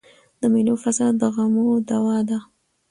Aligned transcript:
د 0.39 0.41
مېلو 0.53 0.75
فضا 0.83 1.07
د 1.19 1.21
غمو 1.35 1.67
دوا 1.89 2.17
ده. 2.29 2.39